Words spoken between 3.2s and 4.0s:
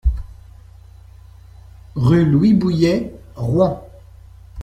Rouen